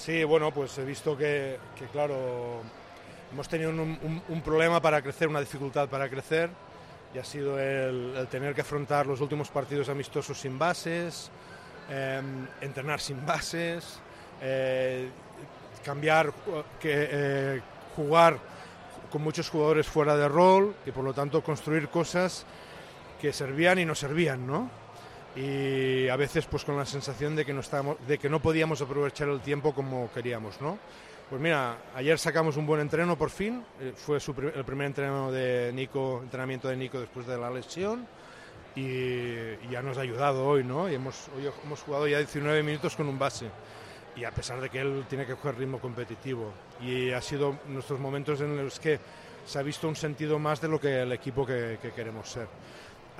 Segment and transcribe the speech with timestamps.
[0.00, 1.58] Sí, bueno, pues he visto que,
[1.92, 2.62] claro,
[3.30, 6.48] hemos tenido un, problema para crecer, una dificultad para crecer,
[7.14, 11.30] y ha sido el, tener que afrontar los últimos partidos amistosos sin bases,
[11.90, 12.22] eh,
[12.62, 14.00] entrenar sin bases,
[14.40, 15.10] eh,
[15.84, 16.32] cambiar,
[16.80, 17.60] que, eh,
[17.94, 18.38] jugar
[19.12, 22.46] con muchos jugadores fuera de rol y por lo tanto construir cosas
[23.20, 24.79] que servían y no servían, ¿no?
[25.36, 28.80] Y a veces pues con la sensación de que no estábamos, de que no podíamos
[28.80, 30.78] aprovechar el tiempo como queríamos, ¿no?
[31.28, 35.30] Pues mira, ayer sacamos un buen entreno por fin, eh, fue su el primer entreno
[35.30, 38.04] de Nico, entrenamiento de Nico después de la lesión
[38.74, 40.90] y, y ya nos ha ayudado hoy, ¿no?
[40.90, 43.46] Y hemos, hoy hemos jugado ya 19 minutos con un base
[44.16, 48.00] y a pesar de que él tiene que coger ritmo competitivo y ha sido nuestros
[48.00, 48.98] momentos en los que
[49.46, 52.48] se ha visto un sentido más de lo que el equipo que, que queremos ser.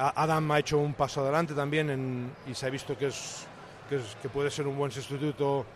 [0.00, 3.46] Adam ha hecho un paso adelante también y se ha visto que, es,
[3.88, 5.66] que, puede ser un buen sustituto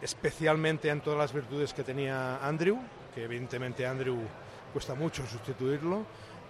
[0.00, 2.78] especialmente en todas las virtudes que tenía Andrew,
[3.14, 4.18] que evidentemente Andrew
[4.72, 6.04] cuesta mucho sustituirlo,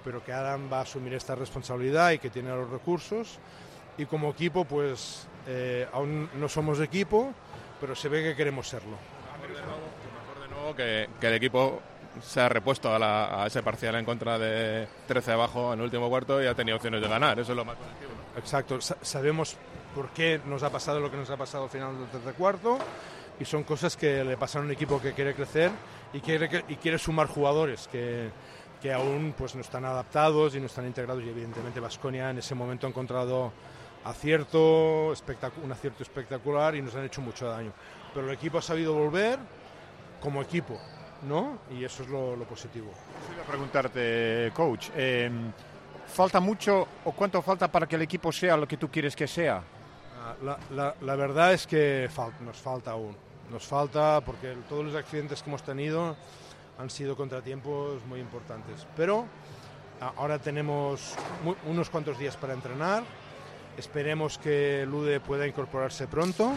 [0.05, 3.39] pero que Adam va a asumir esta responsabilidad y que tiene los recursos.
[3.97, 7.33] Y como equipo, pues eh, aún no somos equipo,
[7.81, 8.97] pero se ve que queremos serlo.
[10.51, 11.81] Nuevo que, que el equipo
[12.21, 15.85] se ha repuesto a, la- a ese parcial en contra de 13 abajo en el
[15.87, 17.39] último cuarto y ha tenido opciones de ganar.
[17.39, 18.11] Eso es lo más positivo.
[18.35, 18.39] ¿no?
[18.41, 19.57] Exacto, sa- sabemos
[19.95, 22.79] por qué nos ha pasado lo que nos ha pasado al final del tercer cuarto
[23.41, 25.71] y son cosas que le pasan a un equipo que quiere crecer
[26.13, 28.31] y quiere, y quiere sumar jugadores que,
[28.81, 32.55] que aún pues, no están adaptados y no están integrados y evidentemente Vasconia en ese
[32.55, 33.53] momento ha encontrado
[34.05, 35.15] acierto,
[35.63, 37.73] un acierto espectacular y nos han hecho mucho daño.
[38.15, 39.39] Pero el equipo ha sabido volver
[40.21, 40.79] como equipo,
[41.23, 41.59] ¿no?
[41.71, 42.91] Y eso es lo, lo positivo.
[43.29, 45.31] Quería preguntarte, coach, eh,
[46.07, 49.27] ¿falta mucho o cuánto falta para que el equipo sea lo que tú quieres que
[49.27, 49.63] sea?
[50.21, 53.17] Ah, La, la- la verdad es que fal- nos falta aún.
[53.51, 56.17] Nos falta porque todos los accidentes que hemos tenido
[56.79, 58.87] han sido contratiempos muy importantes.
[58.97, 59.27] Pero
[60.17, 61.15] ahora tenemos
[61.67, 63.03] unos cuantos días para entrenar.
[63.77, 66.53] Esperemos que Lude pueda incorporarse pronto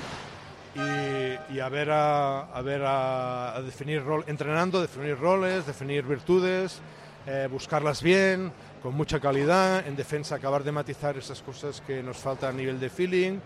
[0.75, 6.81] y, y a ver, a, a ver a, definir rol, entrenando, definir roles, definir virtudes,
[7.27, 8.51] eh, buscarlas bien,
[8.83, 12.79] con mucha calidad, en defensa acabar de matizar esas cosas que nos falta a nivel
[12.79, 13.39] de feeling,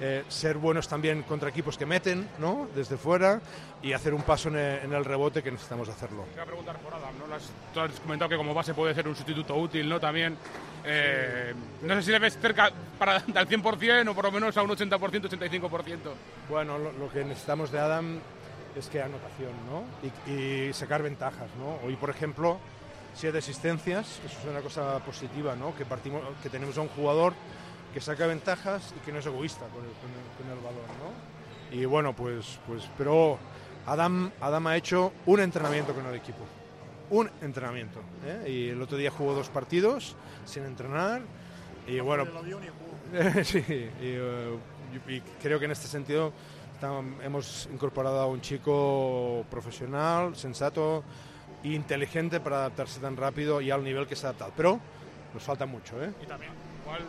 [0.00, 2.68] eh, ser buenos también contra equipos que meten, ¿no?
[2.74, 3.40] Desde fuera
[3.82, 6.24] y hacer un paso en el, rebote que necesitamos hacerlo.
[6.34, 7.14] Te preguntar por Adam,
[7.72, 9.98] tú has comentado que como base puede ser un sustituto útil, ¿no?
[10.00, 10.36] También.
[10.84, 14.62] Eh, no sé si le ves cerca para, al 100% o por lo menos a
[14.62, 15.96] un 80%, 85%.
[16.48, 18.18] Bueno, lo, que necesitamos de Adam
[18.76, 19.84] es que anotación, ¿no?
[20.30, 21.86] Y, y sacar ventajas, ¿no?
[21.86, 22.58] Hoy, por ejemplo,
[23.14, 25.74] siete asistencias, eso es una cosa positiva, ¿no?
[25.76, 27.34] Que partimos, que tenemos a un jugador
[27.92, 31.76] que saca ventajas y que no es egoísta con el, con balón, ¿no?
[31.76, 33.38] Y bueno, pues, pues, pero
[33.86, 36.40] Adam, Adam ha hecho un entrenamiento con el equipo,
[37.18, 38.50] un entrenamiento, ¿eh?
[38.50, 41.22] Y el otro día jugó dos partidos sin entrenar
[41.86, 42.24] y bueno,
[43.44, 44.56] sí, y, eh,
[45.08, 46.32] y- y creo que en este sentido
[47.22, 51.02] hemos incorporado a un chico profesional, sensato
[51.62, 54.52] e inteligente para adaptarse tan rápido y al nivel que se ha adaptado.
[54.56, 54.80] Pero
[55.32, 56.10] nos falta mucho, ¿eh?
[56.22, 57.00] Y también, igual,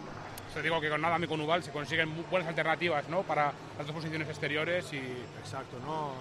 [0.53, 3.23] te digo que con Adam y con Ubal se consiguen muy buenas alternativas, ¿no?
[3.23, 4.97] Para las dos posiciones exteriores y.
[5.41, 6.11] Exacto, ¿no?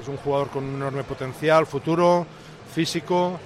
[0.00, 2.26] Es un jugador con un enorme potencial, futuro,
[2.72, 3.38] físico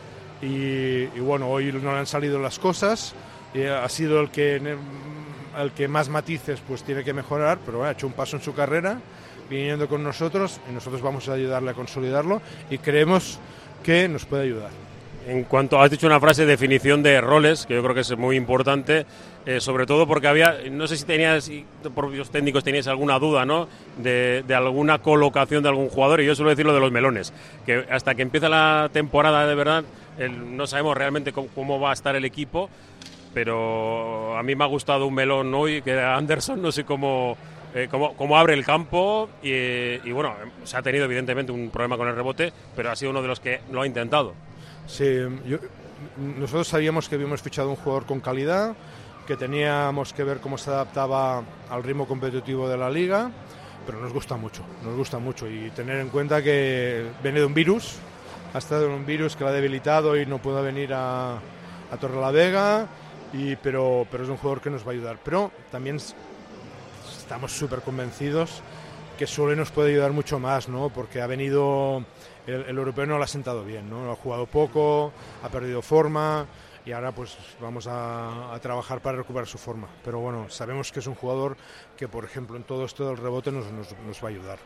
[0.42, 3.14] y, bueno, hoy no le han salido las cosas.
[3.54, 7.92] y ha sido el que, el que más matices pues tiene que mejorar, pero ha
[7.92, 8.98] hecho un paso en su carrera
[9.48, 13.38] viniendo con nosotros y nosotros vamos a ayudarle a consolidarlo y creemos
[13.82, 14.85] que nos puede ayudar.
[15.26, 18.36] En cuanto has dicho una frase, definición de roles, que yo creo que es muy
[18.36, 19.06] importante,
[19.44, 21.64] eh, sobre todo porque había, no sé si tenías, si
[21.96, 23.66] propios técnicos teníais alguna duda, ¿no?
[23.96, 27.32] De, de alguna colocación de algún jugador, y yo suelo decir lo de los melones,
[27.66, 29.84] que hasta que empieza la temporada de verdad,
[30.30, 32.70] no sabemos realmente cómo, va a estar el equipo,
[33.34, 37.36] pero a mí me ha gustado un melón hoy, que Anderson, no sé cómo,
[37.74, 42.06] eh, cómo, cómo abre el campo, y bueno, se ha tenido evidentemente un problema con
[42.06, 44.32] el rebote, pero ha sido uno de los que lo ha intentado.
[44.86, 45.04] Sí,
[45.46, 45.58] yo-
[46.38, 48.74] nosotros sabíamos que habíamos fichado un jugador con calidad,
[49.26, 53.30] que teníamos que ver cómo se adaptaba al ritmo competitivo de la liga,
[53.84, 57.54] pero nos gusta mucho, nos gusta mucho y tener en cuenta que viene de un
[57.54, 57.96] virus,
[58.54, 61.96] ha estado en un virus que lo ha debilitado y no puede venir a, a
[62.00, 62.86] Torrelavega,
[63.32, 65.18] y, pero, pero es un jugador que nos va a ayudar.
[65.24, 65.96] Pero también
[67.18, 68.62] estamos súper convencidos
[69.16, 70.90] que Sole nos puede ayudar mucho más, ¿no?
[70.90, 72.04] Porque ha venido,
[72.46, 74.10] el, europeo no lo ha sentado bien, ¿no?
[74.10, 76.46] Ha jugado poco, ha perdido forma
[76.84, 79.88] y ahora pues vamos a, trabajar para recuperar su forma.
[80.04, 81.56] Pero bueno, sabemos que es un jugador
[81.96, 84.58] que, por ejemplo, en todo esto del rebote nos, nos va a ayudar.